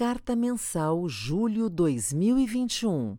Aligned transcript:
Carta 0.00 0.34
Mensal 0.34 1.06
Julho 1.10 1.68
2021 1.68 3.18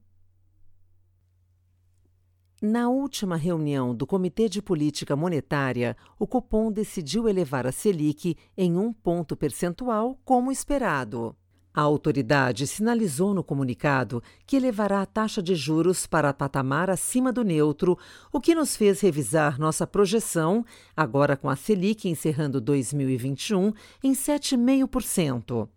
Na 2.59 2.89
última 2.89 3.35
reunião 3.35 3.93
do 3.93 4.07
Comitê 4.07 4.49
de 4.49 4.63
Política 4.63 5.15
Monetária, 5.15 5.95
o 6.17 6.25
Copom 6.25 6.71
decidiu 6.71 7.29
elevar 7.29 7.67
a 7.67 7.71
Selic 7.71 8.35
em 8.57 8.79
um 8.79 8.91
ponto 8.91 9.37
percentual, 9.37 10.19
como 10.25 10.51
esperado. 10.51 11.35
A 11.71 11.81
autoridade 11.81 12.65
sinalizou 12.65 13.35
no 13.35 13.43
comunicado 13.43 14.23
que 14.47 14.55
elevará 14.55 15.03
a 15.03 15.05
taxa 15.05 15.39
de 15.39 15.53
juros 15.53 16.07
para 16.07 16.33
patamar 16.33 16.89
acima 16.89 17.31
do 17.31 17.43
neutro, 17.43 17.95
o 18.33 18.41
que 18.41 18.55
nos 18.55 18.75
fez 18.75 19.01
revisar 19.01 19.59
nossa 19.59 19.85
projeção, 19.85 20.65
agora 20.97 21.37
com 21.37 21.47
a 21.47 21.55
Selic 21.55 22.09
encerrando 22.09 22.59
2021 22.59 23.71
em 24.03 24.13
7,5%. 24.13 25.69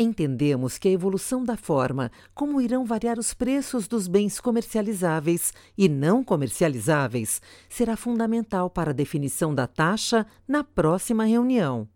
Entendemos 0.00 0.78
que 0.78 0.86
a 0.86 0.92
evolução 0.92 1.42
da 1.42 1.56
forma 1.56 2.12
como 2.32 2.60
irão 2.60 2.84
variar 2.84 3.18
os 3.18 3.34
preços 3.34 3.88
dos 3.88 4.06
bens 4.06 4.38
comercializáveis 4.38 5.52
e 5.76 5.88
não 5.88 6.22
comercializáveis 6.22 7.42
será 7.68 7.96
fundamental 7.96 8.70
para 8.70 8.90
a 8.90 8.94
definição 8.94 9.52
da 9.52 9.66
taxa 9.66 10.24
na 10.46 10.62
próxima 10.62 11.24
reunião. 11.24 11.88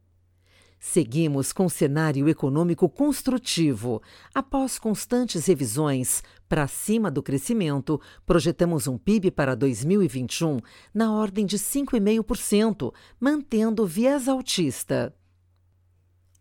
Seguimos 0.80 1.52
com 1.52 1.68
cenário 1.68 2.28
econômico 2.28 2.88
construtivo. 2.88 4.02
Após 4.34 4.80
constantes 4.80 5.46
revisões 5.46 6.24
para 6.48 6.66
cima 6.66 7.08
do 7.08 7.22
crescimento, 7.22 8.00
projetamos 8.26 8.88
um 8.88 8.98
PIB 8.98 9.30
para 9.30 9.54
2021 9.54 10.58
na 10.92 11.14
ordem 11.14 11.46
de 11.46 11.56
5,5%, 11.56 12.92
mantendo 13.20 13.86
viés 13.86 14.26
altista. 14.26 15.14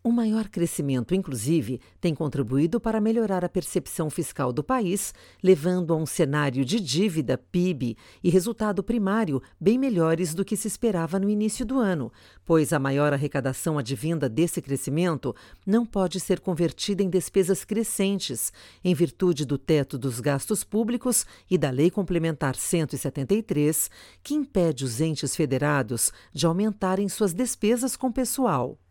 O 0.04 0.10
maior 0.10 0.48
crescimento, 0.48 1.14
inclusive, 1.14 1.80
tem 2.00 2.12
contribuído 2.12 2.80
para 2.80 3.00
melhorar 3.00 3.44
a 3.44 3.48
percepção 3.48 4.10
fiscal 4.10 4.52
do 4.52 4.64
país, 4.64 5.14
levando 5.40 5.94
a 5.94 5.96
um 5.96 6.04
cenário 6.04 6.64
de 6.64 6.80
dívida, 6.80 7.38
PIB 7.38 7.96
e 8.20 8.28
resultado 8.28 8.82
primário 8.82 9.40
bem 9.60 9.78
melhores 9.78 10.34
do 10.34 10.44
que 10.44 10.56
se 10.56 10.66
esperava 10.66 11.20
no 11.20 11.30
início 11.30 11.64
do 11.64 11.78
ano, 11.78 12.12
pois 12.44 12.72
a 12.72 12.80
maior 12.80 13.12
arrecadação 13.12 13.78
advinda 13.78 14.28
desse 14.28 14.60
crescimento 14.60 15.36
não 15.64 15.86
pode 15.86 16.18
ser 16.18 16.40
convertida 16.40 17.00
em 17.00 17.08
despesas 17.08 17.64
crescentes, 17.64 18.52
em 18.82 18.94
virtude 18.94 19.44
do 19.44 19.56
teto 19.56 19.96
dos 19.96 20.18
gastos 20.18 20.64
públicos 20.64 21.24
e 21.48 21.56
da 21.56 21.70
Lei 21.70 21.92
Complementar 21.92 22.56
173, 22.56 23.88
que 24.20 24.34
impede 24.34 24.84
os 24.84 25.00
entes 25.00 25.36
federados 25.36 26.10
de 26.32 26.44
aumentarem 26.44 27.08
suas 27.08 27.32
despesas 27.32 27.96
com 27.96 28.10
pessoal. 28.10 28.81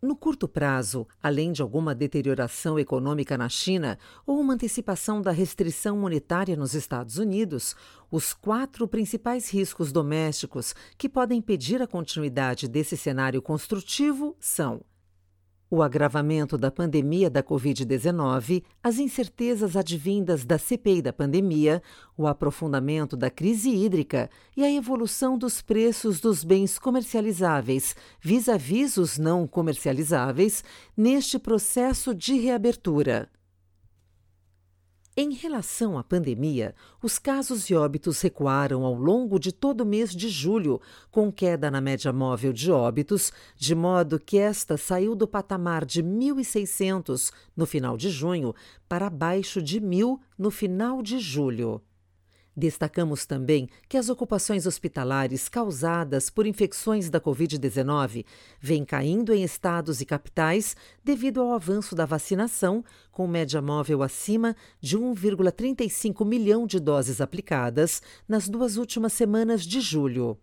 No 0.00 0.14
curto 0.14 0.46
prazo, 0.46 1.08
além 1.20 1.50
de 1.50 1.60
alguma 1.60 1.92
deterioração 1.92 2.78
econômica 2.78 3.36
na 3.36 3.48
China 3.48 3.98
ou 4.24 4.38
uma 4.38 4.54
antecipação 4.54 5.20
da 5.20 5.32
restrição 5.32 5.98
monetária 5.98 6.56
nos 6.56 6.72
Estados 6.72 7.18
Unidos, 7.18 7.74
os 8.08 8.32
quatro 8.32 8.86
principais 8.86 9.50
riscos 9.50 9.90
domésticos 9.90 10.72
que 10.96 11.08
podem 11.08 11.38
impedir 11.38 11.82
a 11.82 11.86
continuidade 11.86 12.68
desse 12.68 12.96
cenário 12.96 13.42
construtivo 13.42 14.36
são 14.38 14.82
o 15.70 15.82
agravamento 15.82 16.56
da 16.56 16.70
pandemia 16.70 17.28
da 17.28 17.42
Covid-19, 17.42 18.62
as 18.82 18.98
incertezas 18.98 19.76
advindas 19.76 20.44
da 20.44 20.58
CPI 20.58 21.02
da 21.02 21.12
pandemia, 21.12 21.82
o 22.16 22.26
aprofundamento 22.26 23.16
da 23.16 23.30
crise 23.30 23.70
hídrica 23.70 24.30
e 24.56 24.64
a 24.64 24.72
evolução 24.72 25.36
dos 25.36 25.60
preços 25.60 26.20
dos 26.20 26.42
bens 26.42 26.78
comercializáveis 26.78 27.94
vis-à-vis 28.20 28.94
-vis 28.94 29.02
os 29.02 29.18
não 29.18 29.46
comercializáveis 29.46 30.64
neste 30.96 31.38
processo 31.38 32.14
de 32.14 32.38
reabertura. 32.38 33.28
Em 35.20 35.32
relação 35.32 35.98
à 35.98 36.04
pandemia, 36.04 36.76
os 37.02 37.18
casos 37.18 37.66
de 37.66 37.74
óbitos 37.74 38.20
recuaram 38.20 38.84
ao 38.84 38.94
longo 38.94 39.36
de 39.36 39.50
todo 39.50 39.80
o 39.80 39.84
mês 39.84 40.14
de 40.14 40.28
julho, 40.28 40.80
com 41.10 41.32
queda 41.32 41.72
na 41.72 41.80
média 41.80 42.12
móvel 42.12 42.52
de 42.52 42.70
óbitos, 42.70 43.32
de 43.56 43.74
modo 43.74 44.20
que 44.20 44.38
esta 44.38 44.76
saiu 44.76 45.16
do 45.16 45.26
patamar 45.26 45.84
de 45.84 46.04
1.600 46.04 47.32
no 47.56 47.66
final 47.66 47.96
de 47.96 48.10
junho 48.10 48.54
para 48.88 49.08
abaixo 49.08 49.60
de 49.60 49.80
1.000 49.80 50.20
no 50.38 50.52
final 50.52 51.02
de 51.02 51.18
julho. 51.18 51.82
Destacamos 52.58 53.24
também 53.24 53.68
que 53.88 53.96
as 53.96 54.08
ocupações 54.08 54.66
hospitalares 54.66 55.48
causadas 55.48 56.28
por 56.28 56.44
infecções 56.44 57.08
da 57.08 57.20
Covid-19 57.20 58.24
vêm 58.60 58.84
caindo 58.84 59.32
em 59.32 59.44
estados 59.44 60.00
e 60.00 60.04
capitais 60.04 60.74
devido 61.04 61.40
ao 61.40 61.52
avanço 61.52 61.94
da 61.94 62.04
vacinação, 62.04 62.84
com 63.12 63.28
média 63.28 63.62
móvel 63.62 64.02
acima 64.02 64.56
de 64.80 64.98
1,35 64.98 66.26
milhão 66.26 66.66
de 66.66 66.80
doses 66.80 67.20
aplicadas 67.20 68.02
nas 68.26 68.48
duas 68.48 68.76
últimas 68.76 69.12
semanas 69.12 69.64
de 69.64 69.80
julho. 69.80 70.36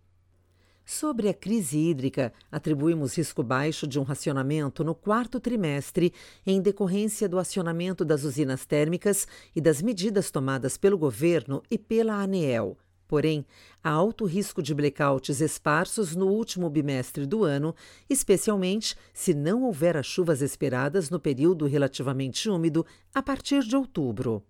Sobre 0.88 1.28
a 1.28 1.34
crise 1.34 1.76
hídrica, 1.76 2.32
atribuímos 2.50 3.16
risco 3.16 3.42
baixo 3.42 3.88
de 3.88 3.98
um 3.98 4.04
racionamento 4.04 4.84
no 4.84 4.94
quarto 4.94 5.40
trimestre 5.40 6.12
em 6.46 6.62
decorrência 6.62 7.28
do 7.28 7.40
acionamento 7.40 8.04
das 8.04 8.22
usinas 8.22 8.64
térmicas 8.64 9.26
e 9.54 9.60
das 9.60 9.82
medidas 9.82 10.30
tomadas 10.30 10.78
pelo 10.78 10.96
governo 10.96 11.60
e 11.68 11.76
pela 11.76 12.14
ANEEL. 12.14 12.78
Porém, 13.08 13.44
há 13.82 13.90
alto 13.90 14.24
risco 14.24 14.62
de 14.62 14.72
blackouts 14.72 15.40
esparsos 15.40 16.14
no 16.14 16.28
último 16.28 16.70
bimestre 16.70 17.26
do 17.26 17.42
ano, 17.42 17.74
especialmente 18.08 18.94
se 19.12 19.34
não 19.34 19.64
houver 19.64 19.96
as 19.96 20.06
chuvas 20.06 20.40
esperadas 20.40 21.10
no 21.10 21.18
período 21.18 21.66
relativamente 21.66 22.48
úmido 22.48 22.86
a 23.12 23.20
partir 23.20 23.64
de 23.64 23.74
outubro. 23.74 24.40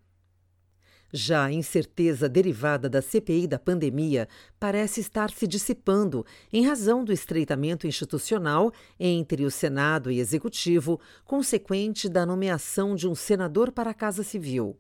Já 1.18 1.46
a 1.46 1.50
incerteza 1.50 2.28
derivada 2.28 2.90
da 2.90 3.00
CPI 3.00 3.46
da 3.46 3.58
pandemia 3.58 4.28
parece 4.60 5.00
estar 5.00 5.30
se 5.30 5.46
dissipando 5.46 6.26
em 6.52 6.66
razão 6.66 7.02
do 7.02 7.10
estreitamento 7.10 7.86
institucional 7.86 8.70
entre 9.00 9.46
o 9.46 9.50
Senado 9.50 10.10
e 10.10 10.20
Executivo, 10.20 11.00
consequente 11.24 12.06
da 12.06 12.26
nomeação 12.26 12.94
de 12.94 13.08
um 13.08 13.14
senador 13.14 13.72
para 13.72 13.92
a 13.92 13.94
Casa 13.94 14.22
Civil. 14.22 14.78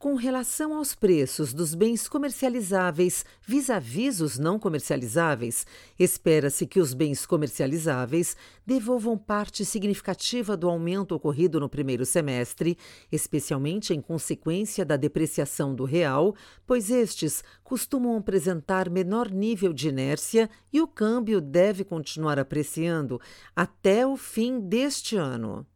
Com 0.00 0.14
relação 0.14 0.74
aos 0.74 0.94
preços 0.94 1.52
dos 1.52 1.74
bens 1.74 2.08
comercializáveis 2.08 3.22
vis-à-vis 3.46 4.22
os 4.22 4.38
não 4.38 4.58
comercializáveis, 4.58 5.66
espera-se 5.98 6.66
que 6.66 6.80
os 6.80 6.94
bens 6.94 7.26
comercializáveis 7.26 8.34
devolvam 8.66 9.18
parte 9.18 9.62
significativa 9.62 10.56
do 10.56 10.70
aumento 10.70 11.14
ocorrido 11.14 11.60
no 11.60 11.68
primeiro 11.68 12.06
semestre, 12.06 12.78
especialmente 13.12 13.92
em 13.92 14.00
consequência 14.00 14.86
da 14.86 14.96
depreciação 14.96 15.74
do 15.74 15.84
real, 15.84 16.34
pois 16.66 16.90
estes 16.90 17.44
costumam 17.62 18.16
apresentar 18.16 18.88
menor 18.88 19.30
nível 19.30 19.70
de 19.70 19.90
inércia 19.90 20.48
e 20.72 20.80
o 20.80 20.88
câmbio 20.88 21.42
deve 21.42 21.84
continuar 21.84 22.38
apreciando 22.38 23.20
até 23.54 24.06
o 24.06 24.16
fim 24.16 24.60
deste 24.60 25.14
ano. 25.14 25.66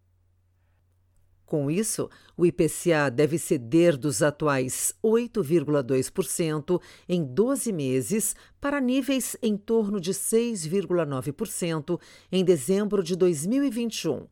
Com 1.54 1.70
isso, 1.70 2.10
o 2.36 2.44
IPCA 2.44 3.08
deve 3.08 3.38
ceder 3.38 3.96
dos 3.96 4.24
atuais 4.24 4.92
8,2% 5.04 6.82
em 7.08 7.22
12 7.22 7.72
meses 7.72 8.34
para 8.60 8.80
níveis 8.80 9.36
em 9.40 9.56
torno 9.56 10.00
de 10.00 10.10
6,9% 10.10 12.00
em 12.32 12.44
dezembro 12.44 13.04
de 13.04 13.14
2021. 13.14 14.26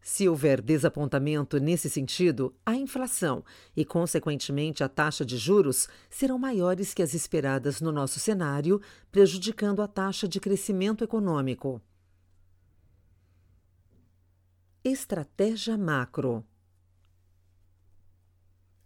Se 0.00 0.28
houver 0.28 0.60
desapontamento 0.60 1.60
nesse 1.60 1.88
sentido, 1.88 2.52
a 2.66 2.74
inflação 2.74 3.44
e, 3.76 3.84
consequentemente, 3.84 4.82
a 4.82 4.88
taxa 4.88 5.24
de 5.24 5.36
juros 5.36 5.88
serão 6.10 6.40
maiores 6.40 6.92
que 6.92 7.04
as 7.04 7.14
esperadas 7.14 7.80
no 7.80 7.92
nosso 7.92 8.18
cenário, 8.18 8.80
prejudicando 9.12 9.80
a 9.80 9.86
taxa 9.86 10.26
de 10.26 10.40
crescimento 10.40 11.04
econômico. 11.04 11.80
Estratégia 14.86 15.78
macro. 15.78 16.44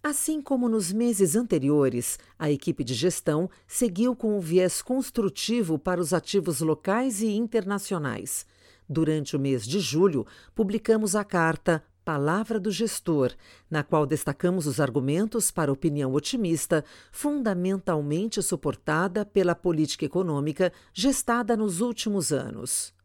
Assim 0.01 0.41
como 0.41 0.69
nos 0.69 0.93
meses 0.93 1.35
anteriores, 1.35 2.21
a 2.39 2.49
equipe 2.49 2.85
de 2.85 2.95
gestão 2.95 3.51
seguiu 3.67 4.15
com 4.15 4.39
o 4.39 4.41
viés 4.41 4.81
construtivo 4.81 5.77
para 5.77 6.01
os 6.01 6.13
ativos 6.13 6.61
locais 6.61 7.21
e 7.21 7.33
internacionais. 7.33 8.47
Durante 8.89 9.35
o 9.35 9.41
mês 9.41 9.67
de 9.67 9.81
julho, 9.81 10.25
publicamos 10.55 11.17
a 11.17 11.25
carta 11.25 11.83
Palavra 12.05 12.61
do 12.61 12.71
Gestor, 12.71 13.35
na 13.69 13.83
qual 13.83 14.07
destacamos 14.07 14.69
os 14.69 14.79
argumentos 14.79 15.51
para 15.51 15.73
opinião 15.73 16.15
otimista, 16.15 16.85
fundamentalmente 17.11 18.41
suportada 18.41 19.27
pela 19.27 19.57
política 19.57 20.05
econômica 20.05 20.73
gestada 20.95 21.57
nos 21.57 21.81
últimos 21.81 22.31
anos. 22.33 22.97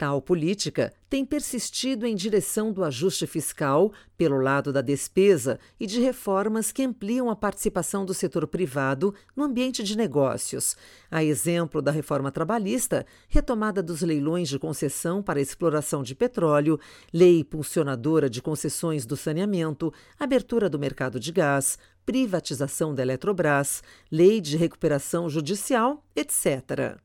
Tal 0.00 0.22
política 0.22 0.94
tem 1.10 1.26
persistido 1.26 2.06
em 2.06 2.16
direção 2.16 2.72
do 2.72 2.82
ajuste 2.82 3.26
fiscal 3.26 3.92
pelo 4.16 4.40
lado 4.40 4.72
da 4.72 4.80
despesa 4.80 5.60
e 5.78 5.86
de 5.86 6.00
reformas 6.00 6.72
que 6.72 6.82
ampliam 6.82 7.28
a 7.28 7.36
participação 7.36 8.06
do 8.06 8.14
setor 8.14 8.46
privado 8.46 9.14
no 9.36 9.44
ambiente 9.44 9.82
de 9.82 9.94
negócios. 9.94 10.74
A 11.10 11.22
exemplo 11.22 11.82
da 11.82 11.90
reforma 11.90 12.32
trabalhista, 12.32 13.04
retomada 13.28 13.82
dos 13.82 14.00
leilões 14.00 14.48
de 14.48 14.58
concessão 14.58 15.22
para 15.22 15.38
exploração 15.38 16.02
de 16.02 16.14
petróleo, 16.14 16.80
lei 17.12 17.40
impulsionadora 17.40 18.30
de 18.30 18.40
concessões 18.40 19.04
do 19.04 19.18
saneamento, 19.18 19.92
abertura 20.18 20.70
do 20.70 20.78
mercado 20.78 21.20
de 21.20 21.30
gás, 21.30 21.78
privatização 22.06 22.94
da 22.94 23.02
Eletrobras, 23.02 23.82
lei 24.10 24.40
de 24.40 24.56
recuperação 24.56 25.28
judicial, 25.28 26.02
etc. 26.16 26.98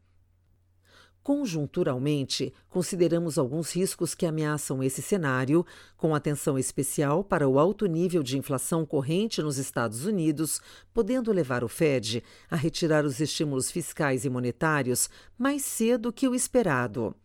Conjunturalmente, 1.25 2.53
consideramos 2.69 3.39
alguns 3.39 3.75
riscos 3.75 4.13
que 4.13 4.27
ameaçam 4.27 4.83
esse 4.83 5.01
cenário, 5.01 5.65
com 5.97 6.13
atenção 6.13 6.55
especial 6.55 7.23
para 7.23 7.49
o 7.49 7.57
alto 7.57 7.87
nível 7.87 8.21
de 8.21 8.37
inflação 8.37 8.85
corrente 8.85 9.41
nos 9.41 9.57
Estados 9.57 10.05
Unidos, 10.05 10.61
podendo 10.93 11.31
levar 11.31 11.63
o 11.63 11.67
Fed 11.67 12.23
a 12.47 12.55
retirar 12.55 13.03
os 13.03 13.19
estímulos 13.19 13.71
fiscais 13.71 14.23
e 14.23 14.29
monetários 14.29 15.09
mais 15.35 15.65
cedo 15.65 16.13
que 16.13 16.27
o 16.27 16.35
esperado. 16.35 17.15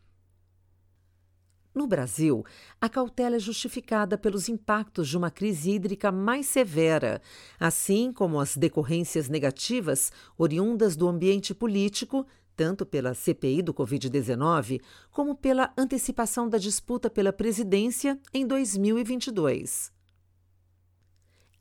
No 1.72 1.86
Brasil, 1.86 2.44
a 2.80 2.88
cautela 2.88 3.36
é 3.36 3.38
justificada 3.38 4.18
pelos 4.18 4.48
impactos 4.48 5.08
de 5.08 5.16
uma 5.16 5.30
crise 5.30 5.72
hídrica 5.72 6.10
mais 6.10 6.46
severa, 6.46 7.22
assim 7.60 8.12
como 8.12 8.40
as 8.40 8.56
decorrências 8.56 9.28
negativas 9.28 10.10
oriundas 10.36 10.96
do 10.96 11.06
ambiente 11.06 11.54
político 11.54 12.26
tanto 12.60 12.84
pela 12.84 13.14
CPI 13.14 13.62
do 13.62 13.72
Covid-19 13.72 14.82
como 15.10 15.34
pela 15.34 15.72
antecipação 15.78 16.46
da 16.46 16.58
disputa 16.58 17.08
pela 17.08 17.32
presidência 17.32 18.20
em 18.34 18.46
2022. 18.46 19.90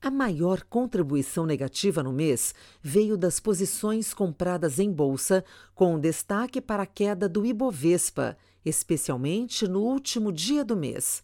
A 0.01 0.11
maior 0.11 0.61
contribuição 0.63 1.45
negativa 1.45 2.03
no 2.03 2.11
mês 2.11 2.53
veio 2.81 3.17
das 3.17 3.39
posições 3.39 4.13
compradas 4.13 4.77
em 4.77 4.91
bolsa, 4.91 5.41
com 5.73 5.97
destaque 5.97 6.59
para 6.59 6.83
a 6.83 6.85
queda 6.85 7.29
do 7.29 7.45
Ibovespa, 7.45 8.35
especialmente 8.65 9.69
no 9.69 9.79
último 9.79 10.33
dia 10.33 10.65
do 10.65 10.75
mês. 10.75 11.23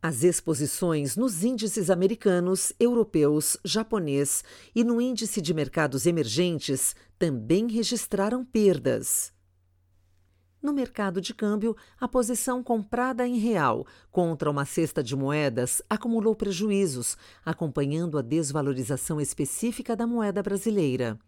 As 0.00 0.22
exposições 0.22 1.16
nos 1.16 1.42
índices 1.42 1.90
americanos, 1.90 2.72
europeus, 2.78 3.56
japonês 3.64 4.44
e 4.72 4.84
no 4.84 5.00
índice 5.00 5.40
de 5.40 5.52
mercados 5.52 6.06
emergentes 6.06 6.94
também 7.18 7.66
registraram 7.66 8.44
perdas. 8.44 9.32
No 10.60 10.72
mercado 10.72 11.20
de 11.20 11.32
câmbio, 11.32 11.76
a 12.00 12.08
posição 12.08 12.62
comprada 12.62 13.26
em 13.26 13.38
real 13.38 13.86
contra 14.10 14.50
uma 14.50 14.64
cesta 14.64 15.02
de 15.02 15.14
moedas 15.14 15.80
acumulou 15.88 16.34
prejuízos, 16.34 17.16
acompanhando 17.44 18.18
a 18.18 18.22
desvalorização 18.22 19.20
específica 19.20 19.94
da 19.94 20.06
moeda 20.06 20.42
brasileira. 20.42 21.18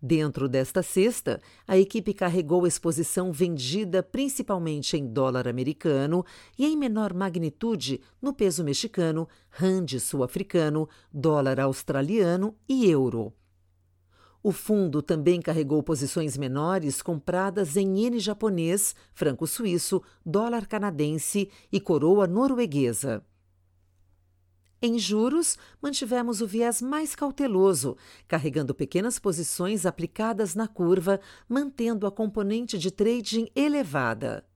Dentro 0.00 0.48
desta 0.48 0.82
cesta, 0.82 1.40
a 1.66 1.78
equipe 1.78 2.12
carregou 2.12 2.66
exposição 2.66 3.32
vendida 3.32 4.02
principalmente 4.02 4.96
em 4.98 5.06
dólar 5.06 5.48
americano 5.48 6.24
e 6.58 6.66
em 6.66 6.76
menor 6.76 7.14
magnitude 7.14 8.02
no 8.20 8.34
peso 8.34 8.62
mexicano, 8.62 9.26
rand 9.48 9.98
sul-africano, 9.98 10.86
dólar 11.10 11.58
australiano 11.58 12.54
e 12.68 12.88
euro. 12.88 13.32
O 14.46 14.52
fundo 14.52 15.02
também 15.02 15.42
carregou 15.42 15.82
posições 15.82 16.36
menores 16.36 17.02
compradas 17.02 17.76
em 17.76 17.98
iene 17.98 18.20
japonês, 18.20 18.94
franco 19.12 19.44
suíço, 19.44 20.00
dólar 20.24 20.68
canadense 20.68 21.50
e 21.72 21.80
coroa 21.80 22.28
norueguesa. 22.28 23.26
Em 24.80 25.00
juros, 25.00 25.58
mantivemos 25.82 26.40
o 26.40 26.46
viés 26.46 26.80
mais 26.80 27.16
cauteloso, 27.16 27.96
carregando 28.28 28.72
pequenas 28.72 29.18
posições 29.18 29.84
aplicadas 29.84 30.54
na 30.54 30.68
curva, 30.68 31.18
mantendo 31.48 32.06
a 32.06 32.12
componente 32.12 32.78
de 32.78 32.92
trading 32.92 33.48
elevada. 33.52 34.46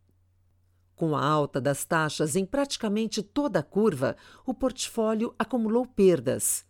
Com 0.95 1.17
a 1.17 1.27
alta 1.27 1.61
das 1.61 1.85
taxas 1.85 2.37
em 2.37 2.47
praticamente 2.47 3.25
toda 3.25 3.59
a 3.59 3.65
curva, 3.65 4.15
o 4.47 4.55
portfólio 4.55 5.35
acumulou 5.37 5.85
perdas. 5.85 6.70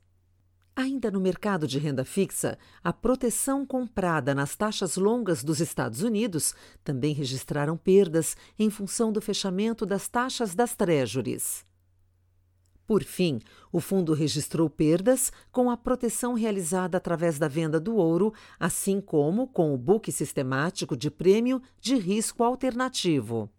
Ainda 0.80 1.10
no 1.10 1.20
mercado 1.20 1.66
de 1.66 1.78
renda 1.78 2.06
fixa, 2.06 2.56
a 2.82 2.90
proteção 2.90 3.66
comprada 3.66 4.34
nas 4.34 4.56
taxas 4.56 4.96
longas 4.96 5.44
dos 5.44 5.60
Estados 5.60 6.00
Unidos 6.02 6.54
também 6.82 7.12
registraram 7.12 7.76
perdas 7.76 8.34
em 8.58 8.70
função 8.70 9.12
do 9.12 9.20
fechamento 9.20 9.84
das 9.84 10.08
taxas 10.08 10.54
das 10.54 10.74
treasuries. 10.74 11.66
Por 12.86 13.04
fim, 13.04 13.40
o 13.70 13.78
fundo 13.78 14.14
registrou 14.14 14.70
perdas 14.70 15.30
com 15.52 15.70
a 15.70 15.76
proteção 15.76 16.32
realizada 16.32 16.96
através 16.96 17.38
da 17.38 17.46
venda 17.46 17.78
do 17.78 17.96
ouro, 17.96 18.32
assim 18.58 19.02
como 19.02 19.48
com 19.48 19.74
o 19.74 19.78
book 19.78 20.10
sistemático 20.10 20.96
de 20.96 21.10
prêmio 21.10 21.60
de 21.78 21.94
risco 21.96 22.42
alternativo. 22.42 23.50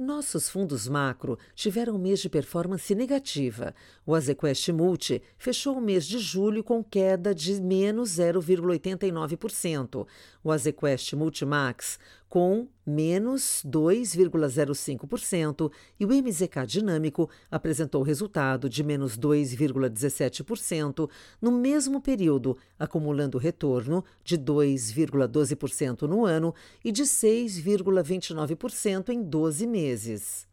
Nossos 0.00 0.48
fundos 0.48 0.88
macro 0.88 1.38
tiveram 1.54 1.96
um 1.96 1.98
mês 1.98 2.20
de 2.20 2.30
performance 2.30 2.94
negativa. 2.94 3.74
O 4.06 4.14
Azequest 4.14 4.66
Multi 4.70 5.22
fechou 5.36 5.76
o 5.76 5.80
mês 5.80 6.06
de 6.06 6.18
julho 6.18 6.64
com 6.64 6.82
queda 6.82 7.34
de 7.34 7.60
menos 7.60 8.12
0,89%. 8.12 10.06
O 10.42 10.50
Azequest 10.50 11.12
Multimax 11.12 11.98
com 12.30 12.66
menos 12.86 13.62
2,05% 13.66 15.70
e 15.98 16.06
o 16.06 16.08
MZK 16.08 16.64
Dinâmico 16.64 17.28
apresentou 17.50 18.04
resultado 18.04 18.68
de 18.68 18.84
menos 18.84 19.18
2,17% 19.18 21.10
no 21.42 21.50
mesmo 21.50 22.00
período, 22.00 22.56
acumulando 22.78 23.36
retorno 23.36 24.04
de 24.22 24.38
2,12% 24.38 26.02
no 26.02 26.24
ano 26.24 26.54
e 26.84 26.92
de 26.92 27.02
6,29% 27.02 29.08
em 29.08 29.24
12 29.24 29.66
meses. 29.66 30.46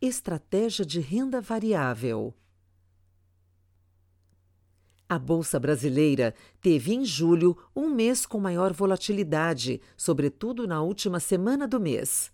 Estratégia 0.00 0.86
de 0.86 1.00
renda 1.00 1.42
variável. 1.42 2.32
A 5.08 5.20
Bolsa 5.20 5.60
Brasileira 5.60 6.34
teve 6.60 6.92
em 6.92 7.04
julho 7.04 7.56
um 7.76 7.88
mês 7.88 8.26
com 8.26 8.40
maior 8.40 8.72
volatilidade, 8.72 9.80
sobretudo 9.96 10.66
na 10.66 10.82
última 10.82 11.20
semana 11.20 11.68
do 11.68 11.78
mês. 11.78 12.32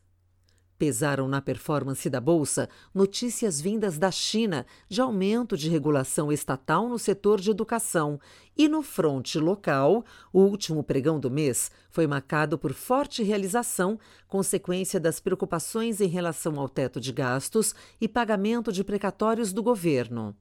Pesaram 0.79 1.29
na 1.29 1.43
performance 1.43 2.09
da 2.09 2.19
bolsa 2.19 2.71
notícias 2.95 3.61
vindas 3.61 3.99
da 3.99 4.11
China 4.11 4.65
de 4.89 5.03
aumento 5.03 5.55
de 5.55 5.69
regulação 5.69 6.33
estatal 6.33 6.89
no 6.89 6.99
setor 6.99 7.39
de 7.43 7.51
educação. 7.51 8.19
E 8.57 8.67
no 8.67 8.83
fronte 8.83 9.39
local, 9.39 10.03
o 10.33 10.41
último 10.41 10.83
pregão 10.83 11.21
do 11.21 11.31
mês 11.31 11.71
foi 11.91 12.07
marcado 12.07 12.57
por 12.57 12.73
forte 12.73 13.23
realização, 13.23 13.99
consequência 14.27 14.99
das 14.99 15.21
preocupações 15.21 16.01
em 16.01 16.09
relação 16.09 16.59
ao 16.59 16.71
teto 16.71 16.99
de 16.99 17.13
gastos 17.13 17.75
e 18.01 18.09
pagamento 18.09 18.73
de 18.73 18.83
precatórios 18.83 19.53
do 19.53 19.63
governo. 19.63 20.35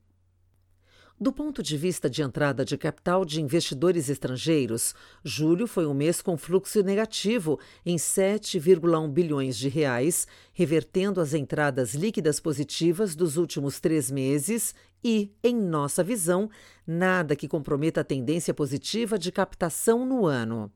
Do 1.21 1.31
ponto 1.31 1.61
de 1.61 1.77
vista 1.77 2.09
de 2.09 2.23
entrada 2.23 2.65
de 2.65 2.75
capital 2.75 3.23
de 3.23 3.39
investidores 3.39 4.09
estrangeiros, 4.09 4.95
julho 5.23 5.67
foi 5.67 5.85
um 5.85 5.93
mês 5.93 6.19
com 6.19 6.35
fluxo 6.35 6.81
negativo 6.81 7.59
em 7.85 7.95
7,1 7.95 9.07
bilhões 9.07 9.55
de 9.55 9.69
reais, 9.69 10.27
revertendo 10.51 11.21
as 11.21 11.35
entradas 11.35 11.93
líquidas 11.93 12.39
positivas 12.39 13.15
dos 13.15 13.37
últimos 13.37 13.79
três 13.79 14.09
meses 14.09 14.73
e, 15.03 15.31
em 15.43 15.55
nossa 15.55 16.03
visão, 16.03 16.49
nada 16.87 17.35
que 17.35 17.47
comprometa 17.47 18.01
a 18.01 18.03
tendência 18.03 18.51
positiva 18.51 19.15
de 19.19 19.31
captação 19.31 20.03
no 20.03 20.25
ano. 20.25 20.71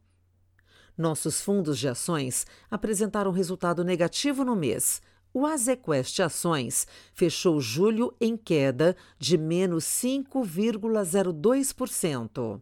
Nossos 0.95 1.41
fundos 1.41 1.79
de 1.79 1.87
ações 1.87 2.45
apresentaram 2.69 3.31
resultado 3.31 3.83
negativo 3.83 4.45
no 4.45 4.55
mês, 4.55 5.01
o 5.35 5.45
Azequest 5.45 6.19
Ações 6.21 6.87
fechou 7.13 7.59
julho 7.59 8.15
em 8.21 8.37
queda 8.37 8.95
de 9.19 9.37
menos 9.37 9.83
5,02%. 9.83 12.61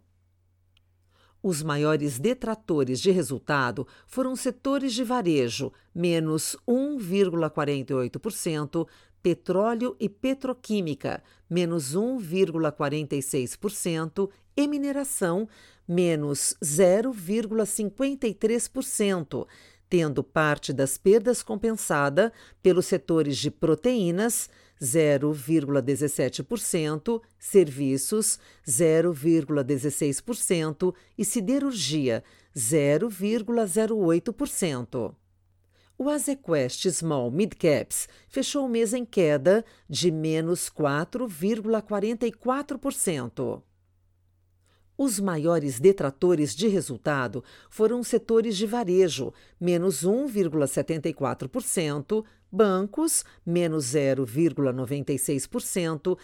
Os 1.43 1.61
maiores 1.61 2.17
detratores 2.17 2.99
de 2.99 3.11
resultado 3.11 3.85
foram 4.07 4.35
setores 4.35 4.95
de 4.95 5.03
varejo, 5.03 5.71
menos 5.93 6.57
1,48%, 6.67 8.87
petróleo 9.21 9.95
e 9.99 10.09
petroquímica, 10.09 11.21
menos 11.47 11.95
1,46%, 11.95 14.31
e 14.55 14.67
mineração, 14.67 15.49
menos 15.87 16.55
0,53% 16.63 19.47
tendo 19.93 20.23
parte 20.23 20.73
das 20.73 20.97
perdas 20.97 21.43
compensada 21.43 22.33
pelos 22.63 22.87
setores 22.87 23.37
de 23.37 23.51
proteínas, 23.51 24.49
0,17%, 24.81 27.21
serviços, 27.37 28.39
0,16% 28.67 30.95
e 31.15 31.23
siderurgia, 31.23 32.23
0,08%. 32.57 35.13
O 35.95 36.09
Azequest 36.09 36.89
Small 36.89 37.29
Mid 37.29 37.53
Caps 37.53 38.09
fechou 38.27 38.65
o 38.65 38.69
mês 38.69 38.95
em 38.95 39.05
queda 39.05 39.63
de 39.87 40.09
menos 40.09 40.71
4,44%. 40.71 43.61
Os 45.03 45.19
maiores 45.19 45.79
detratores 45.81 46.55
de 46.55 46.69
resultado 46.69 47.43
foram 47.69 47.99
os 47.99 48.07
setores 48.07 48.55
de 48.55 48.65
varejo, 48.65 49.33
menos 49.59 50.05
1,74%, 50.05 52.23
bancos, 52.49 53.25
menos 53.45 53.87
0,96%, 53.87 56.17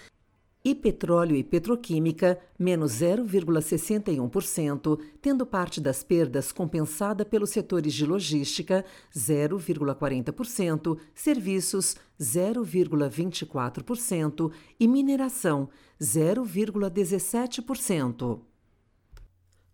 e 0.63 0.73
petróleo 0.73 1.35
e 1.35 1.43
petroquímica, 1.43 2.39
menos 2.57 2.93
0,61%, 2.93 4.97
tendo 5.21 5.45
parte 5.45 5.81
das 5.81 6.01
perdas 6.01 6.53
compensada 6.53 7.25
pelos 7.25 7.49
setores 7.49 7.93
de 7.93 8.05
logística, 8.05 8.85
0,40%, 9.13 10.97
serviços, 11.13 11.97
0,24% 12.17 14.53
e 14.79 14.87
mineração, 14.87 15.67
0,17%. 15.99 18.39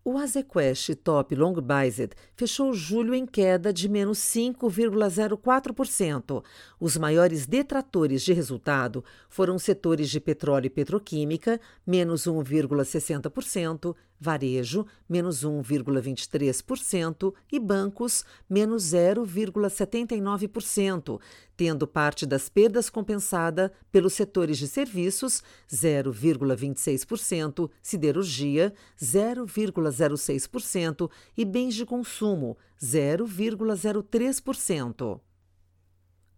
O 0.07 0.19
Azequest 0.19 0.93
Top 1.03 1.33
Long 1.33 1.59
Biased 1.59 2.12
fechou 2.35 2.71
julho 2.75 3.15
em 3.15 3.25
queda 3.25 3.74
de 3.74 3.89
menos 3.89 4.19
5,04%. 4.19 6.43
Os 6.79 6.95
maiores 6.95 7.47
detratores 7.47 8.21
de 8.21 8.31
resultado 8.31 9.03
foram 9.27 9.57
setores 9.57 10.12
de 10.12 10.19
petróleo 10.19 10.67
e 10.67 10.69
petroquímica, 10.69 11.59
menos 11.88 12.27
1,60%, 12.27 13.95
varejo, 14.19 14.86
menos 15.07 15.43
1,23% 15.43 17.31
e 17.51 17.60
bancos, 17.60 18.25
menos 18.50 18.81
0,79%, 18.84 21.19
tendo 21.55 21.86
parte 21.88 22.25
das 22.25 22.50
perdas 22.50 22.89
compensada 22.89 23.72
pelos 23.91 24.13
setores 24.13 24.57
de 24.57 24.67
serviços, 24.67 25.43
0,26%, 25.69 27.69
siderurgia, 27.81 28.74
0,06% 29.00 31.12
e 31.38 31.45
bens 31.45 31.75
de 31.75 31.86
consumo, 31.86 32.57
0,03%. 32.81 35.22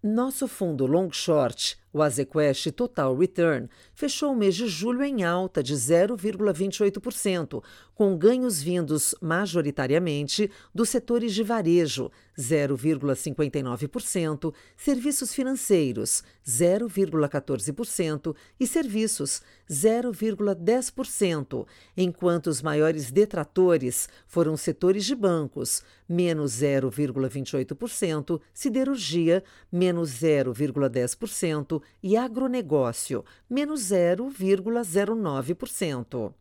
Nosso 0.03 0.47
fundo 0.47 0.85
long 0.85 1.09
short, 1.11 1.75
o 1.97 2.01
Azequest 2.01 2.71
Total 2.71 3.13
Return, 3.15 3.69
fechou 3.93 4.31
o 4.31 4.35
mês 4.35 4.55
de 4.55 4.67
julho 4.67 5.03
em 5.03 5.23
alta 5.23 5.61
de 5.63 5.73
0,28%, 5.73 7.63
com 7.95 8.15
ganhos 8.15 8.61
vindos 8.61 9.15
majoritariamente 9.19 10.51
dos 10.73 10.89
setores 10.89 11.33
de 11.33 11.43
varejo, 11.43 12.09
0,59%, 12.37 14.53
serviços 14.77 15.33
financeiros, 15.33 16.23
0,14% 16.45 18.35
e 18.59 18.67
serviços, 18.67 19.41
0,10%, 19.67 21.65
enquanto 21.97 22.45
os 22.47 22.61
maiores 22.61 23.11
detratores 23.11 24.07
foram 24.27 24.55
setores 24.55 25.03
de 25.03 25.15
bancos, 25.15 25.81
menos 26.07 26.53
0,28%, 26.53 28.39
siderurgia, 28.53 29.43
menos 29.71 30.11
0,10% 30.11 31.81
e 32.01 32.17
agronegócio, 32.17 33.23
menos 33.49 33.81
0,09%. 33.81 36.33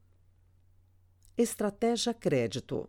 Estratégia 1.37 2.15
Crédito. 2.15 2.89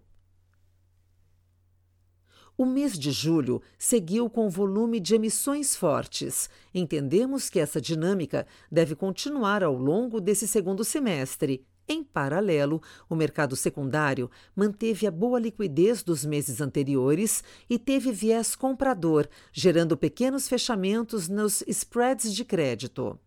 O 2.57 2.65
mês 2.65 2.97
de 2.97 3.11
julho 3.11 3.61
seguiu 3.77 4.29
com 4.29 4.49
volume 4.49 4.99
de 4.99 5.13
emissões 5.13 5.75
fortes. 5.75 6.49
Entendemos 6.73 7.51
que 7.51 7.59
essa 7.59 7.79
dinâmica 7.79 8.47
deve 8.71 8.95
continuar 8.95 9.63
ao 9.63 9.75
longo 9.75 10.19
desse 10.19 10.47
segundo 10.47 10.83
semestre. 10.83 11.63
Em 11.89 12.03
paralelo, 12.03 12.81
o 13.09 13.15
mercado 13.15 13.55
secundário 13.55 14.29
manteve 14.53 15.07
a 15.07 15.11
boa 15.11 15.39
liquidez 15.39 16.03
dos 16.03 16.25
meses 16.25 16.59
anteriores 16.59 17.43
e 17.69 17.79
teve 17.79 18.11
viés 18.11 18.57
comprador, 18.57 19.29
gerando 19.53 19.95
pequenos 19.95 20.49
fechamentos 20.49 21.29
nos 21.29 21.63
spreads 21.65 22.33
de 22.33 22.43
crédito. 22.43 23.17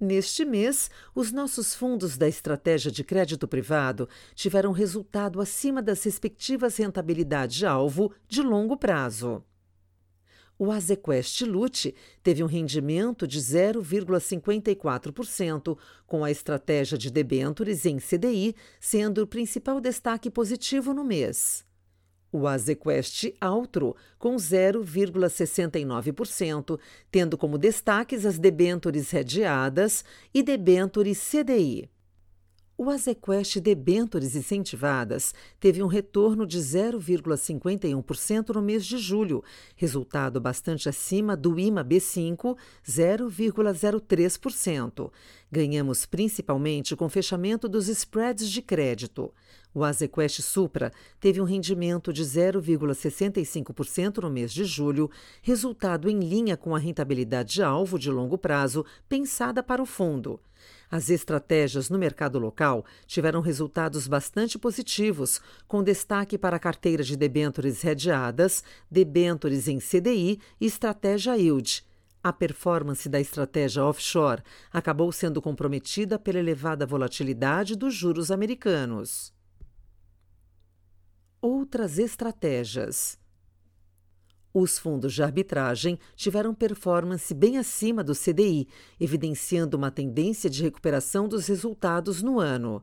Neste 0.00 0.44
mês, 0.44 0.90
os 1.14 1.30
nossos 1.32 1.74
fundos 1.74 2.16
da 2.16 2.26
estratégia 2.26 2.90
de 2.90 3.04
crédito 3.04 3.46
privado 3.46 4.08
tiveram 4.34 4.72
resultado 4.72 5.40
acima 5.40 5.82
das 5.82 6.02
respectivas 6.02 6.78
rentabilidades-alvo 6.78 8.12
de 8.26 8.42
longo 8.42 8.76
prazo. 8.76 9.44
O 10.58 10.70
Azequest 10.70 11.42
Lute 11.42 11.94
teve 12.22 12.42
um 12.42 12.46
rendimento 12.46 13.26
de 13.26 13.40
0,54%, 13.40 15.76
com 16.06 16.24
a 16.24 16.30
estratégia 16.30 16.96
de 16.96 17.10
debêntures 17.10 17.84
em 17.86 17.98
CDI 17.98 18.54
sendo 18.80 19.22
o 19.22 19.26
principal 19.26 19.80
destaque 19.80 20.30
positivo 20.30 20.94
no 20.94 21.04
mês 21.04 21.64
o 22.34 22.46
Azequest 22.48 23.32
Altro, 23.40 23.94
com 24.18 24.34
0,69%, 24.34 26.80
tendo 27.08 27.38
como 27.38 27.56
destaques 27.56 28.26
as 28.26 28.40
debêntures 28.40 29.12
redeadas 29.12 30.04
e 30.34 30.42
debêntures 30.42 31.30
CDI. 31.30 31.88
O 32.76 32.90
Azequest 32.90 33.60
Debêntures 33.60 34.34
Incentivadas 34.34 35.32
teve 35.60 35.80
um 35.80 35.86
retorno 35.86 36.44
de 36.44 36.58
0,51% 36.58 38.52
no 38.52 38.60
mês 38.60 38.84
de 38.84 38.98
julho, 38.98 39.44
resultado 39.76 40.40
bastante 40.40 40.88
acima 40.88 41.36
do 41.36 41.56
IMA 41.56 41.84
B5, 41.84 42.56
0,03%. 42.84 45.08
Ganhamos 45.52 46.04
principalmente 46.04 46.96
com 46.96 47.08
fechamento 47.08 47.68
dos 47.68 47.86
spreads 47.86 48.50
de 48.50 48.60
crédito. 48.60 49.32
O 49.72 49.84
Azequest 49.84 50.40
Supra 50.40 50.90
teve 51.20 51.40
um 51.40 51.44
rendimento 51.44 52.12
de 52.12 52.24
0,65% 52.24 54.18
no 54.18 54.30
mês 54.30 54.52
de 54.52 54.64
julho, 54.64 55.08
resultado 55.42 56.10
em 56.10 56.18
linha 56.18 56.56
com 56.56 56.74
a 56.74 56.78
rentabilidade 56.80 57.54
de 57.54 57.62
alvo 57.62 58.00
de 58.00 58.10
longo 58.10 58.36
prazo 58.36 58.84
pensada 59.08 59.62
para 59.62 59.80
o 59.80 59.86
fundo. 59.86 60.40
As 60.94 61.10
estratégias 61.10 61.90
no 61.90 61.98
mercado 61.98 62.38
local 62.38 62.84
tiveram 63.04 63.40
resultados 63.40 64.06
bastante 64.06 64.56
positivos, 64.56 65.40
com 65.66 65.82
destaque 65.82 66.38
para 66.38 66.54
a 66.54 66.60
carteira 66.60 67.02
de 67.02 67.16
debêntures 67.16 67.82
redeadas, 67.82 68.62
debêntures 68.88 69.66
em 69.66 69.80
CDI 69.80 70.38
e 70.60 70.66
estratégia 70.66 71.36
yield. 71.36 71.84
A 72.22 72.32
performance 72.32 73.08
da 73.08 73.18
estratégia 73.20 73.82
offshore 73.82 74.40
acabou 74.72 75.10
sendo 75.10 75.42
comprometida 75.42 76.16
pela 76.16 76.38
elevada 76.38 76.86
volatilidade 76.86 77.74
dos 77.74 77.92
juros 77.92 78.30
americanos. 78.30 79.34
Outras 81.42 81.98
estratégias. 81.98 83.18
Os 84.56 84.78
fundos 84.78 85.12
de 85.12 85.20
arbitragem 85.20 85.98
tiveram 86.14 86.54
performance 86.54 87.34
bem 87.34 87.58
acima 87.58 88.04
do 88.04 88.14
CDI, 88.14 88.68
evidenciando 89.00 89.76
uma 89.76 89.90
tendência 89.90 90.48
de 90.48 90.62
recuperação 90.62 91.26
dos 91.26 91.48
resultados 91.48 92.22
no 92.22 92.38
ano. 92.38 92.80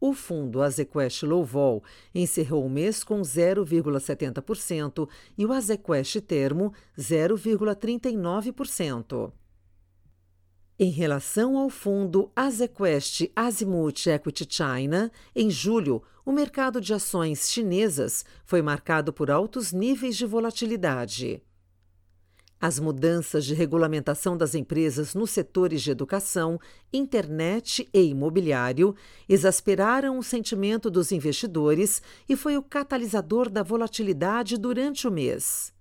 O 0.00 0.12
fundo 0.12 0.62
Azequest 0.62 1.24
Low 1.24 1.44
Vol 1.44 1.82
encerrou 2.14 2.64
o 2.64 2.70
mês 2.70 3.02
com 3.02 3.20
0,70% 3.20 5.08
e 5.36 5.44
o 5.44 5.52
Azequest 5.52 6.20
Termo 6.20 6.72
0,39%. 6.96 9.32
Em 10.78 10.90
relação 10.90 11.56
ao 11.56 11.70
fundo 11.70 12.30
Azequest 12.36 13.30
Azimuth 13.34 14.06
Equity 14.08 14.46
China, 14.46 15.10
em 15.34 15.48
julho, 15.50 16.02
o 16.22 16.30
mercado 16.30 16.82
de 16.82 16.92
ações 16.92 17.50
chinesas 17.50 18.26
foi 18.44 18.60
marcado 18.60 19.10
por 19.10 19.30
altos 19.30 19.72
níveis 19.72 20.18
de 20.18 20.26
volatilidade. 20.26 21.42
As 22.60 22.78
mudanças 22.78 23.46
de 23.46 23.54
regulamentação 23.54 24.36
das 24.36 24.54
empresas 24.54 25.14
nos 25.14 25.30
setores 25.30 25.80
de 25.80 25.90
educação, 25.90 26.60
internet 26.92 27.88
e 27.94 28.02
imobiliário 28.02 28.94
exasperaram 29.26 30.18
o 30.18 30.22
sentimento 30.22 30.90
dos 30.90 31.10
investidores 31.10 32.02
e 32.28 32.36
foi 32.36 32.58
o 32.58 32.62
catalisador 32.62 33.48
da 33.48 33.62
volatilidade 33.62 34.58
durante 34.58 35.08
o 35.08 35.10
mês 35.10 35.74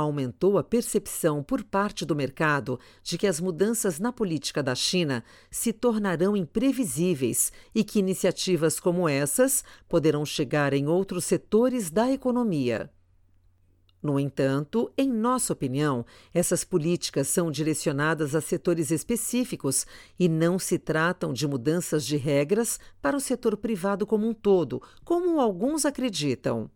aumentou 0.00 0.58
a 0.58 0.64
percepção 0.64 1.42
por 1.42 1.62
parte 1.62 2.04
do 2.04 2.16
mercado 2.16 2.78
de 3.02 3.16
que 3.16 3.26
as 3.26 3.40
mudanças 3.40 3.98
na 3.98 4.12
política 4.12 4.62
da 4.62 4.74
China 4.74 5.24
se 5.50 5.72
tornarão 5.72 6.36
imprevisíveis 6.36 7.52
e 7.74 7.84
que 7.84 7.98
iniciativas 7.98 8.80
como 8.80 9.08
essas 9.08 9.64
poderão 9.88 10.26
chegar 10.26 10.72
em 10.72 10.86
outros 10.86 11.24
setores 11.24 11.90
da 11.90 12.10
economia. 12.10 12.90
No 14.02 14.18
entanto, 14.18 14.90
em 14.96 15.12
nossa 15.12 15.52
opinião, 15.52 16.06
essas 16.32 16.64
políticas 16.64 17.28
são 17.28 17.50
direcionadas 17.50 18.34
a 18.34 18.40
setores 18.40 18.90
específicos 18.90 19.86
e 20.18 20.26
não 20.26 20.58
se 20.58 20.78
tratam 20.78 21.34
de 21.34 21.46
mudanças 21.46 22.06
de 22.06 22.16
regras 22.16 22.80
para 23.02 23.16
o 23.16 23.20
setor 23.20 23.58
privado 23.58 24.06
como 24.06 24.26
um 24.26 24.32
todo, 24.32 24.80
como 25.04 25.38
alguns 25.38 25.84
acreditam. 25.84 26.70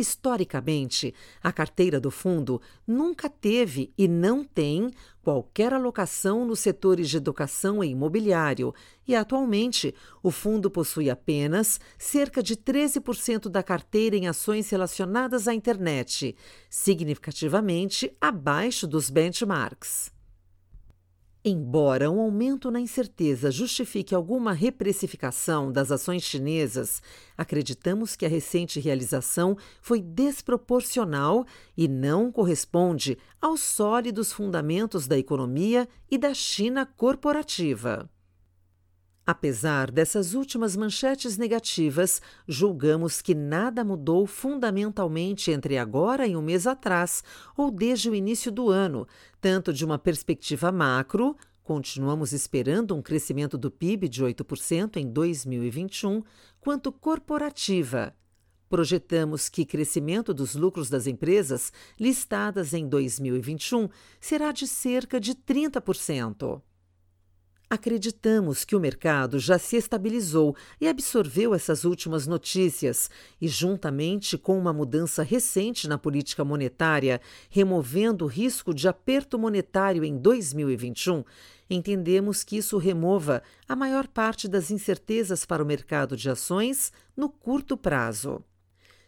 Historicamente, 0.00 1.14
a 1.42 1.52
carteira 1.52 2.00
do 2.00 2.10
fundo 2.10 2.58
nunca 2.86 3.28
teve 3.28 3.92
e 3.98 4.08
não 4.08 4.42
tem 4.42 4.90
qualquer 5.22 5.74
alocação 5.74 6.46
nos 6.46 6.60
setores 6.60 7.10
de 7.10 7.18
educação 7.18 7.84
e 7.84 7.90
imobiliário, 7.90 8.72
e 9.06 9.14
atualmente 9.14 9.94
o 10.22 10.30
fundo 10.30 10.70
possui 10.70 11.10
apenas 11.10 11.78
cerca 11.98 12.42
de 12.42 12.56
13% 12.56 13.50
da 13.50 13.62
carteira 13.62 14.16
em 14.16 14.26
ações 14.26 14.70
relacionadas 14.70 15.46
à 15.46 15.52
internet, 15.52 16.34
significativamente 16.70 18.10
abaixo 18.18 18.86
dos 18.86 19.10
benchmarks. 19.10 20.19
Embora 21.42 22.10
um 22.10 22.20
aumento 22.20 22.70
na 22.70 22.78
incerteza 22.78 23.50
justifique 23.50 24.14
alguma 24.14 24.52
reprecificação 24.52 25.72
das 25.72 25.90
ações 25.90 26.22
chinesas, 26.22 27.02
acreditamos 27.34 28.14
que 28.14 28.26
a 28.26 28.28
recente 28.28 28.78
realização 28.78 29.56
foi 29.80 30.02
desproporcional 30.02 31.46
e 31.74 31.88
não 31.88 32.30
corresponde 32.30 33.16
aos 33.40 33.60
sólidos 33.60 34.30
fundamentos 34.30 35.06
da 35.06 35.16
economia 35.16 35.88
e 36.10 36.18
da 36.18 36.34
China 36.34 36.84
corporativa. 36.84 38.06
Apesar 39.30 39.92
dessas 39.92 40.34
últimas 40.34 40.74
manchetes 40.74 41.38
negativas, 41.38 42.20
julgamos 42.48 43.22
que 43.22 43.32
nada 43.32 43.84
mudou 43.84 44.26
fundamentalmente 44.26 45.52
entre 45.52 45.78
agora 45.78 46.26
e 46.26 46.36
um 46.36 46.42
mês 46.42 46.66
atrás, 46.66 47.22
ou 47.56 47.70
desde 47.70 48.10
o 48.10 48.14
início 48.16 48.50
do 48.50 48.70
ano, 48.70 49.06
tanto 49.40 49.72
de 49.72 49.84
uma 49.84 50.00
perspectiva 50.00 50.72
macro, 50.72 51.36
continuamos 51.62 52.32
esperando 52.32 52.92
um 52.96 53.00
crescimento 53.00 53.56
do 53.56 53.70
PIB 53.70 54.08
de 54.08 54.24
8% 54.24 54.96
em 54.96 55.06
2021, 55.06 56.24
quanto 56.58 56.90
corporativa. 56.90 58.12
Projetamos 58.68 59.48
que 59.48 59.64
crescimento 59.64 60.34
dos 60.34 60.56
lucros 60.56 60.90
das 60.90 61.06
empresas 61.06 61.72
listadas 62.00 62.74
em 62.74 62.88
2021 62.88 63.88
será 64.20 64.50
de 64.50 64.66
cerca 64.66 65.20
de 65.20 65.36
30%. 65.36 66.60
Acreditamos 67.72 68.64
que 68.64 68.74
o 68.74 68.80
mercado 68.80 69.38
já 69.38 69.56
se 69.56 69.76
estabilizou 69.76 70.56
e 70.80 70.88
absorveu 70.88 71.54
essas 71.54 71.84
últimas 71.84 72.26
notícias, 72.26 73.08
e, 73.40 73.46
juntamente 73.46 74.36
com 74.36 74.58
uma 74.58 74.72
mudança 74.72 75.22
recente 75.22 75.86
na 75.86 75.96
política 75.96 76.44
monetária, 76.44 77.20
removendo 77.48 78.24
o 78.24 78.28
risco 78.28 78.74
de 78.74 78.88
aperto 78.88 79.38
monetário 79.38 80.02
em 80.02 80.18
2021, 80.18 81.22
entendemos 81.70 82.42
que 82.42 82.56
isso 82.56 82.76
remova 82.76 83.40
a 83.68 83.76
maior 83.76 84.08
parte 84.08 84.48
das 84.48 84.72
incertezas 84.72 85.46
para 85.46 85.62
o 85.62 85.66
mercado 85.66 86.16
de 86.16 86.28
ações 86.28 86.92
no 87.16 87.28
curto 87.28 87.76
prazo. 87.76 88.42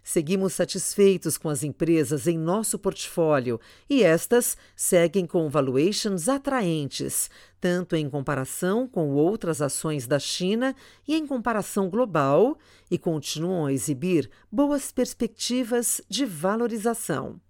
Seguimos 0.03 0.55
satisfeitos 0.55 1.39
com 1.39 1.49
as 1.49 1.63
empresas 1.63 2.27
em 2.27 2.37
nosso 2.37 2.77
portfólio 2.79 3.61
e 3.89 4.03
estas 4.03 4.57
seguem 4.75 5.27
com 5.27 5.49
valuations 5.49 6.29
atraentes, 6.29 7.31
tanto 7.61 7.95
em 7.95 8.11
comparação 8.11 8.89
com 8.89 9.11
outras 9.11 9.63
ações 9.63 10.07
da 10.07 10.19
China 10.19 10.75
e 11.07 11.15
em 11.15 11.25
comparação 11.25 11.89
global, 11.89 12.59
e 12.91 12.99
continuam 12.99 13.67
a 13.67 13.73
exibir 13.73 14.29
boas 14.51 14.91
perspectivas 14.91 16.01
de 16.09 16.27
valorização. 16.27 17.41